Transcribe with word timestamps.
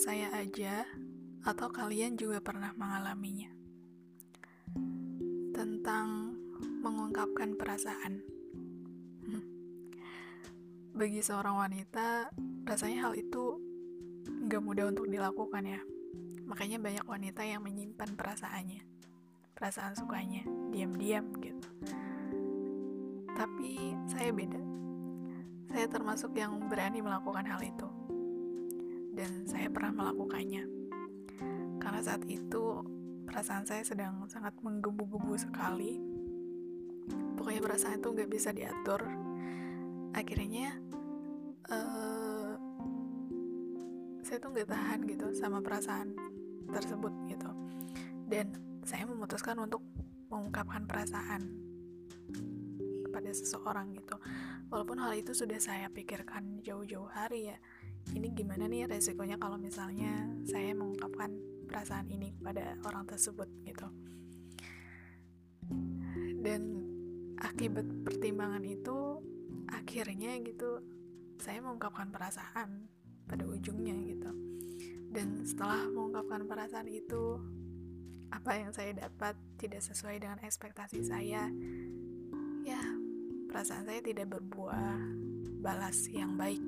saya 0.00 0.32
aja 0.32 0.88
atau 1.44 1.68
kalian 1.68 2.16
juga 2.16 2.40
pernah 2.40 2.72
mengalaminya. 2.72 3.52
Tentang 5.52 6.32
mengungkapkan 6.80 7.52
perasaan. 7.52 8.24
Hmm. 9.28 9.44
Bagi 10.96 11.20
seorang 11.20 11.52
wanita, 11.52 12.32
rasanya 12.64 13.12
hal 13.12 13.12
itu 13.12 13.60
gak 14.48 14.64
mudah 14.64 14.88
untuk 14.88 15.04
dilakukan 15.04 15.68
ya. 15.68 15.84
Makanya 16.48 16.80
banyak 16.80 17.04
wanita 17.04 17.44
yang 17.44 17.60
menyimpan 17.60 18.16
perasaannya. 18.16 18.80
Perasaan 19.52 20.00
sukanya, 20.00 20.48
diam-diam 20.72 21.28
gitu. 21.44 21.68
Tapi 23.36 24.00
saya 24.08 24.32
beda. 24.32 24.64
Saya 25.68 25.92
termasuk 25.92 26.32
yang 26.40 26.56
berani 26.72 27.04
melakukan 27.04 27.44
hal 27.44 27.60
itu 27.60 27.99
dan 29.20 29.44
saya 29.44 29.68
pernah 29.68 29.92
melakukannya. 29.92 30.64
Karena 31.76 32.00
saat 32.00 32.24
itu 32.24 32.80
perasaan 33.28 33.68
saya 33.68 33.84
sedang 33.84 34.24
sangat 34.32 34.56
menggebu-gebu 34.64 35.36
sekali. 35.36 36.00
Pokoknya 37.36 37.60
perasaan 37.60 38.00
itu 38.00 38.08
nggak 38.16 38.32
bisa 38.32 38.48
diatur. 38.56 39.04
Akhirnya 40.16 40.72
uh, 41.68 42.56
saya 44.24 44.40
tuh 44.40 44.56
nggak 44.56 44.72
tahan 44.72 45.04
gitu 45.04 45.36
sama 45.36 45.60
perasaan 45.60 46.16
tersebut 46.72 47.12
gitu. 47.28 47.50
Dan 48.24 48.56
saya 48.88 49.04
memutuskan 49.04 49.60
untuk 49.60 49.84
mengungkapkan 50.32 50.88
perasaan 50.88 51.44
kepada 53.04 53.36
seseorang 53.36 53.92
gitu. 53.92 54.16
Walaupun 54.72 54.96
hal 54.96 55.12
itu 55.12 55.36
sudah 55.36 55.60
saya 55.60 55.92
pikirkan 55.92 56.64
jauh-jauh 56.64 57.10
hari 57.12 57.52
ya 57.52 57.60
ini 58.16 58.28
gimana 58.34 58.66
nih 58.66 58.90
resikonya 58.90 59.38
kalau 59.38 59.56
misalnya 59.56 60.28
saya 60.46 60.74
mengungkapkan 60.74 61.30
perasaan 61.70 62.10
ini 62.10 62.34
kepada 62.34 62.74
orang 62.86 63.06
tersebut 63.06 63.48
gitu? 63.62 63.86
Dan 66.40 66.62
akibat 67.38 67.86
pertimbangan 68.02 68.64
itu 68.66 69.20
akhirnya 69.70 70.34
gitu 70.42 70.82
saya 71.40 71.62
mengungkapkan 71.62 72.10
perasaan 72.12 72.90
pada 73.24 73.46
ujungnya 73.46 73.94
gitu. 74.04 74.30
Dan 75.10 75.42
setelah 75.46 75.86
mengungkapkan 75.90 76.46
perasaan 76.46 76.90
itu 76.90 77.38
apa 78.30 78.54
yang 78.54 78.70
saya 78.70 78.94
dapat 78.94 79.34
tidak 79.58 79.82
sesuai 79.82 80.22
dengan 80.22 80.38
ekspektasi 80.46 81.02
saya 81.02 81.50
ya 82.62 82.82
perasaan 83.50 83.90
saya 83.90 83.98
tidak 83.98 84.30
berbuah 84.30 85.02
balas 85.58 86.06
yang 86.06 86.38
baik 86.38 86.62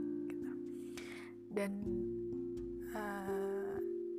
dan 1.53 1.73
uh, 2.97 3.77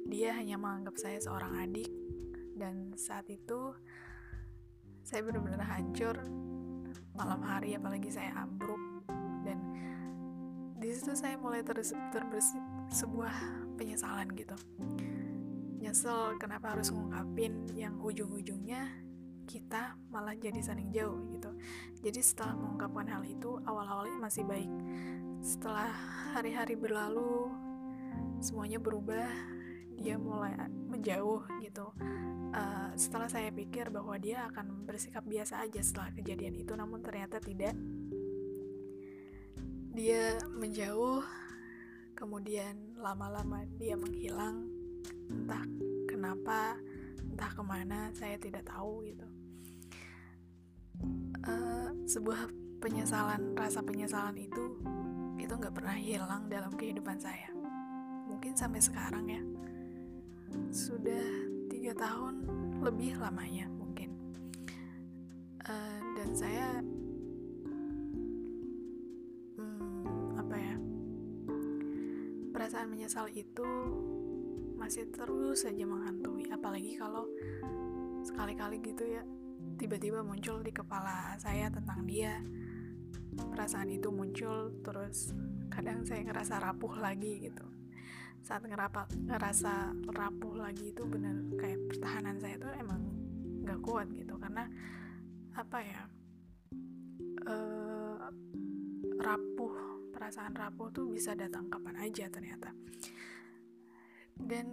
dia 0.07 0.37
hanya 0.37 0.61
menganggap 0.61 0.95
saya 0.97 1.17
seorang 1.17 1.53
adik. 1.65 1.89
Dan 2.53 2.93
saat 2.93 3.25
itu 3.33 3.73
saya 5.01 5.25
benar-benar 5.25 5.65
hancur. 5.65 6.15
Malam 7.17 7.41
hari 7.41 7.73
apalagi 7.73 8.13
saya 8.13 8.33
ambruk. 8.37 8.79
Dan 9.41 9.57
di 10.77 10.89
situ 10.93 11.17
saya 11.17 11.37
mulai 11.37 11.65
ter 11.65 11.81
terbersih 12.13 12.61
sebuah 12.93 13.33
penyesalan 13.75 14.29
gitu. 14.37 14.55
Nyesel 15.81 16.39
kenapa 16.39 16.77
harus 16.77 16.93
ngungkapin 16.93 17.67
yang 17.75 17.99
ujung-ujungnya 17.99 18.87
kita 19.43 19.99
malah 20.07 20.37
jadi 20.39 20.63
saling 20.63 20.93
jauh 20.95 21.19
gitu. 21.35 21.51
Jadi 21.99 22.23
setelah 22.23 22.55
mengungkapkan 22.55 23.11
hal 23.11 23.23
itu 23.27 23.59
awal-awalnya 23.67 24.15
masih 24.23 24.47
baik 24.47 24.71
setelah 25.43 25.91
hari-hari 26.31 26.79
berlalu 26.79 27.51
semuanya 28.39 28.79
berubah. 28.79 29.27
Dia 29.99 30.15
mulai 30.15 30.55
menjauh 30.87 31.43
gitu. 31.59 31.91
Uh, 32.53 32.95
setelah 32.95 33.27
saya 33.27 33.51
pikir 33.51 33.91
bahwa 33.91 34.15
dia 34.15 34.47
akan 34.47 34.87
bersikap 34.87 35.27
biasa 35.27 35.67
aja 35.67 35.83
setelah 35.83 36.15
kejadian 36.15 36.55
itu 36.55 36.71
namun 36.73 37.03
ternyata 37.03 37.43
tidak. 37.43 37.75
Dia 39.93 40.39
menjauh 40.47 41.21
kemudian 42.15 42.95
lama-lama 42.95 43.67
dia 43.75 43.99
menghilang. 43.99 44.63
Entah 45.27 45.63
kenapa 46.07 46.79
entah 47.19 47.51
ke 47.51 47.63
mana 47.63 48.15
saya 48.15 48.39
tidak 48.39 48.63
tahu 48.63 49.03
gitu. 49.11 49.27
Uh, 51.43 51.91
sebuah 52.07 52.47
penyesalan 52.79 53.55
rasa 53.55 53.83
penyesalan 53.83 54.35
itu 54.39 54.79
itu 55.43 55.53
nggak 55.59 55.75
pernah 55.75 55.95
hilang 55.99 56.47
dalam 56.47 56.71
kehidupan 56.71 57.19
saya. 57.19 57.51
Mungkin 58.31 58.55
sampai 58.55 58.79
sekarang 58.79 59.25
ya. 59.27 59.43
Sudah 60.71 61.27
tiga 61.67 61.91
tahun 61.99 62.47
lebih 62.79 63.19
lamanya 63.19 63.67
mungkin. 63.67 64.15
Uh, 65.67 65.99
dan 66.15 66.29
saya 66.31 66.67
hmm, 69.59 70.39
apa 70.39 70.55
ya 70.55 70.75
perasaan 72.51 72.91
menyesal 72.91 73.27
itu 73.31 73.67
masih 74.75 75.07
terus 75.15 75.63
saja 75.63 75.87
menghantui 75.87 76.51
apalagi 76.51 76.99
kalau 76.99 77.23
sekali-kali 78.27 78.83
gitu 78.83 79.07
ya 79.07 79.23
tiba-tiba 79.79 80.19
muncul 80.19 80.59
di 80.59 80.75
kepala 80.75 81.39
saya 81.39 81.71
tentang 81.71 82.03
dia 82.03 82.43
perasaan 83.35 83.89
itu 83.89 84.09
muncul 84.13 84.73
terus 84.85 85.33
kadang 85.73 86.05
saya 86.05 86.21
ngerasa 86.25 86.61
rapuh 86.61 86.93
lagi 87.01 87.49
gitu. 87.49 87.65
Saat 88.43 88.67
ngerapa, 88.67 89.07
ngerasa 89.29 89.95
rapuh 90.11 90.59
lagi 90.59 90.91
itu 90.91 91.03
bener 91.07 91.57
kayak 91.57 91.79
pertahanan 91.89 92.37
saya 92.37 92.59
tuh 92.59 92.73
emang 92.75 93.01
nggak 93.63 93.79
kuat 93.81 94.07
gitu. 94.11 94.35
Karena 94.37 94.67
apa 95.53 95.79
ya 95.81 96.01
uh, 97.47 98.17
rapuh 99.23 99.73
perasaan 100.13 100.53
rapuh 100.53 100.93
tuh 100.93 101.09
bisa 101.09 101.33
datang 101.33 101.67
kapan 101.71 101.95
aja 102.03 102.29
ternyata. 102.29 102.69
Dan 104.33 104.67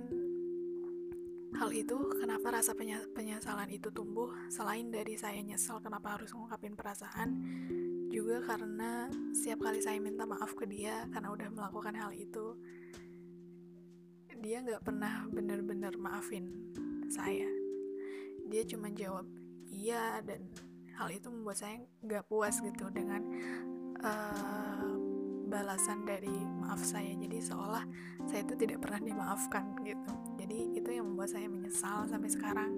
hal 1.56 1.70
itu 1.74 1.96
kenapa 2.16 2.60
rasa 2.60 2.72
penyesalan 3.12 3.70
itu 3.70 3.92
tumbuh? 3.92 4.32
Selain 4.48 4.88
dari 4.88 5.14
saya 5.18 5.38
nyesel 5.42 5.82
kenapa 5.82 6.16
harus 6.16 6.32
ngungkapin 6.32 6.74
perasaan 6.78 7.28
juga 8.10 8.42
karena 8.42 9.06
setiap 9.30 9.70
kali 9.70 9.78
saya 9.78 10.02
minta 10.02 10.26
maaf 10.26 10.58
ke 10.58 10.66
dia 10.66 11.06
karena 11.14 11.30
udah 11.30 11.48
melakukan 11.54 11.94
hal 11.94 12.10
itu 12.10 12.58
dia 14.42 14.58
nggak 14.66 14.82
pernah 14.82 15.30
bener-bener 15.30 15.94
maafin 15.94 16.74
saya. 17.06 17.46
Dia 18.50 18.66
cuma 18.66 18.90
jawab 18.90 19.30
iya 19.70 20.18
dan 20.26 20.50
hal 20.98 21.08
itu 21.14 21.30
membuat 21.30 21.62
saya 21.62 21.78
nggak 22.02 22.26
puas 22.26 22.58
gitu 22.58 22.90
dengan 22.90 23.22
uh, 24.02 24.90
balasan 25.46 26.02
dari 26.02 26.34
maaf 26.58 26.82
saya. 26.82 27.14
Jadi 27.14 27.38
seolah 27.38 27.86
saya 28.26 28.42
itu 28.42 28.58
tidak 28.58 28.82
pernah 28.82 29.00
dimaafkan 29.06 29.86
gitu. 29.86 30.12
Jadi 30.34 30.58
itu 30.74 30.90
yang 30.90 31.14
membuat 31.14 31.30
saya 31.30 31.46
menyesal 31.46 32.10
sampai 32.10 32.30
sekarang. 32.32 32.72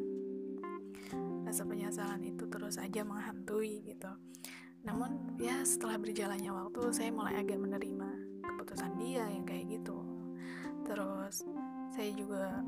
Rasa 1.49 1.64
penyesalan 1.64 2.20
itu 2.20 2.44
terus 2.53 2.76
aja 2.76 3.00
menghantui 3.00 3.81
gitu 3.87 4.12
namun 4.82 5.38
ya 5.38 5.62
setelah 5.62 5.94
berjalannya 5.98 6.50
waktu 6.50 6.81
saya 6.91 7.15
mulai 7.15 7.38
agak 7.38 7.59
menerima 7.59 8.09
keputusan 8.43 8.98
dia 8.98 9.26
yang 9.31 9.47
kayak 9.47 9.70
gitu. 9.78 10.03
Terus 10.82 11.47
saya 11.94 12.10
juga 12.19 12.62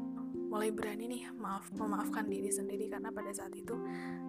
mulai 0.54 0.70
berani 0.70 1.10
nih 1.10 1.22
maaf 1.34 1.66
memaafkan 1.74 2.30
diri 2.30 2.46
sendiri 2.54 2.86
karena 2.86 3.10
pada 3.10 3.34
saat 3.34 3.50
itu 3.58 3.74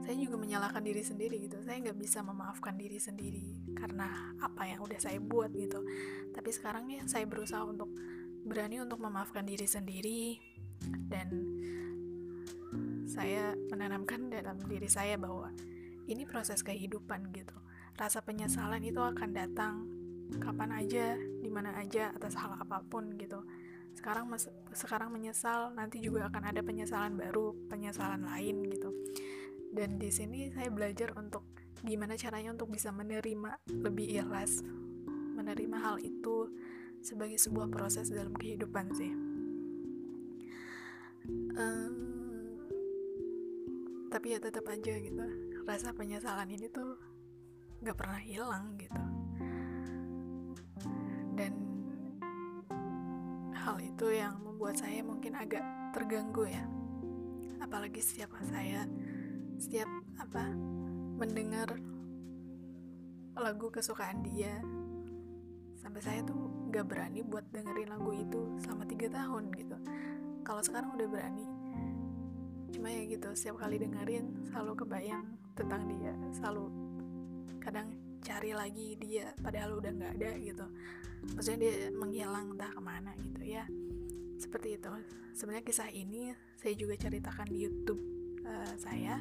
saya 0.01 0.17
juga 0.17 0.41
menyalahkan 0.41 0.81
diri 0.81 1.05
sendiri 1.05 1.37
gitu. 1.45 1.61
Saya 1.61 1.77
nggak 1.85 1.99
bisa 2.01 2.25
memaafkan 2.25 2.73
diri 2.73 2.97
sendiri 2.97 3.77
karena 3.77 4.33
apa 4.41 4.65
yang 4.65 4.81
udah 4.81 4.97
saya 4.97 5.21
buat 5.21 5.53
gitu. 5.53 5.85
Tapi 6.33 6.49
sekarang 6.49 6.89
ya 6.89 7.05
saya 7.05 7.29
berusaha 7.29 7.61
untuk 7.61 7.93
berani 8.45 8.81
untuk 8.81 8.97
memaafkan 8.97 9.45
diri 9.45 9.69
sendiri 9.69 10.41
dan 11.05 11.29
saya 13.05 13.53
menanamkan 13.69 14.33
dalam 14.33 14.57
diri 14.65 14.89
saya 14.89 15.17
bahwa 15.21 15.53
ini 16.09 16.25
proses 16.25 16.61
kehidupan 16.65 17.29
gitu 17.33 17.57
rasa 17.95 18.19
penyesalan 18.19 18.83
itu 18.83 18.99
akan 18.99 19.29
datang 19.31 19.73
kapan 20.39 20.71
aja, 20.75 21.15
di 21.15 21.47
mana 21.47 21.75
aja 21.79 22.11
atas 22.11 22.35
hal 22.35 22.59
apa 22.59 22.83
pun 22.83 23.15
gitu. 23.15 23.43
Sekarang 23.95 24.27
mas 24.27 24.51
sekarang 24.75 25.09
menyesal, 25.15 25.71
nanti 25.71 26.03
juga 26.03 26.27
akan 26.27 26.51
ada 26.51 26.59
penyesalan 26.59 27.15
baru, 27.15 27.55
penyesalan 27.71 28.27
lain 28.27 28.67
gitu. 28.67 28.91
Dan 29.71 29.95
di 29.95 30.11
sini 30.11 30.51
saya 30.51 30.67
belajar 30.67 31.15
untuk 31.15 31.47
gimana 31.85 32.19
caranya 32.19 32.51
untuk 32.51 32.71
bisa 32.71 32.91
menerima 32.91 33.61
lebih 33.71 34.19
ikhlas, 34.19 34.63
menerima 35.35 35.77
hal 35.79 35.95
itu 36.03 36.51
sebagai 36.99 37.37
sebuah 37.37 37.69
proses 37.71 38.11
dalam 38.11 38.33
kehidupan 38.35 38.91
sih. 38.97 39.13
Um, 41.55 41.95
tapi 44.11 44.35
ya 44.35 44.39
tetap 44.41 44.65
aja 44.67 44.95
gitu, 44.99 45.25
rasa 45.63 45.91
penyesalan 45.95 46.49
ini 46.51 46.67
tuh 46.69 47.14
nggak 47.81 47.97
pernah 47.97 48.19
hilang 48.21 48.77
gitu. 48.79 49.03
Dan 51.35 51.53
hal 53.55 53.77
itu 53.81 54.07
yang 54.13 54.39
membuat 54.39 54.79
saya 54.79 55.01
mungkin 55.01 55.35
agak 55.35 55.63
terganggu 55.91 56.47
ya. 56.47 56.63
Apalagi 57.59 57.99
setiap 57.99 58.35
saya 58.45 58.85
setiap 59.55 59.87
apa 60.19 60.51
mendengar 61.15 61.79
lagu 63.35 63.67
kesukaan 63.71 64.23
dia 64.23 64.59
sampai 65.79 66.01
saya 66.03 66.19
tuh 66.23 66.69
gak 66.71 66.87
berani 66.87 67.23
buat 67.23 67.43
dengerin 67.51 67.91
lagu 67.91 68.11
itu 68.15 68.59
selama 68.59 68.83
tiga 68.87 69.07
tahun 69.11 69.51
gitu. 69.55 69.77
Kalau 70.43 70.61
sekarang 70.63 70.95
udah 70.95 71.07
berani. 71.07 71.47
Cuma 72.71 72.91
ya 72.91 73.07
gitu 73.07 73.31
setiap 73.31 73.63
kali 73.63 73.79
dengerin 73.79 74.51
selalu 74.51 74.83
kebayang 74.83 75.23
tentang 75.55 75.87
dia 75.87 76.11
selalu 76.35 76.67
kadang 77.65 77.89
cari 78.21 78.53
lagi 78.53 78.93
dia 79.01 79.33
padahal 79.41 79.81
udah 79.81 79.89
nggak 79.89 80.13
ada 80.21 80.31
gitu. 80.37 80.65
Maksudnya 81.33 81.59
dia 81.65 81.73
menghilang 81.97 82.53
entah 82.53 82.69
ke 82.69 82.81
mana 82.81 83.11
gitu 83.17 83.41
ya. 83.41 83.65
Seperti 84.37 84.77
itu. 84.77 84.89
Sebenarnya 85.33 85.65
kisah 85.65 85.89
ini 85.89 86.29
saya 86.61 86.77
juga 86.77 86.93
ceritakan 86.93 87.49
di 87.49 87.65
YouTube 87.65 88.01
uh, 88.45 88.73
saya. 88.77 89.17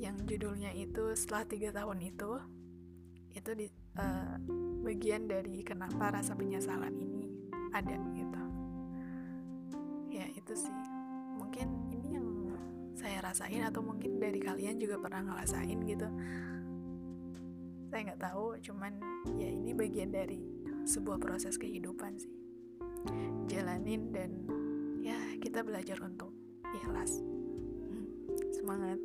Yang 0.00 0.16
judulnya 0.28 0.72
itu 0.72 1.12
setelah 1.12 1.44
tiga 1.44 1.68
tahun 1.76 2.00
itu. 2.08 2.32
Itu 3.36 3.50
di 3.52 3.68
uh, 4.00 4.40
bagian 4.80 5.28
dari 5.28 5.60
kenapa 5.60 6.16
rasa 6.16 6.32
penyesalan 6.32 6.96
ini 6.96 7.28
ada 7.76 8.00
gitu. 8.16 8.42
Ya 10.08 10.24
itu 10.32 10.52
sih. 10.56 10.76
Mungkin 11.36 11.92
ini 11.92 12.08
yang 12.16 12.28
saya 12.96 13.20
rasain 13.20 13.60
atau 13.60 13.84
mungkin 13.84 14.16
dari 14.16 14.40
kalian 14.40 14.80
juga 14.80 14.96
pernah 15.02 15.34
ngerasain 15.34 15.76
gitu 15.84 16.08
saya 17.94 18.10
nggak 18.10 18.26
tahu 18.26 18.58
cuman 18.58 18.98
ya 19.38 19.46
ini 19.54 19.70
bagian 19.70 20.10
dari 20.10 20.42
sebuah 20.82 21.14
proses 21.22 21.54
kehidupan 21.54 22.18
sih. 22.18 22.34
Jalanin 23.46 24.10
dan 24.10 24.50
ya 24.98 25.14
kita 25.38 25.62
belajar 25.62 26.02
untuk 26.02 26.34
ikhlas. 26.74 27.22
Hmm, 27.86 28.10
semangat 28.50 28.98